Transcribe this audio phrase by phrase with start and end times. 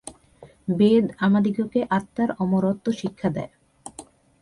[0.77, 3.51] বেদ আমাদিগকে আত্মার অমরত্ব শিক্ষা দেয়।